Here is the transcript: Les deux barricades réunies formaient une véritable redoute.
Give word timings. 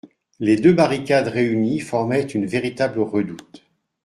Les 0.39 0.55
deux 0.55 0.73
barricades 0.73 1.27
réunies 1.27 1.79
formaient 1.79 2.23
une 2.23 2.47
véritable 2.47 3.01
redoute. 3.01 3.61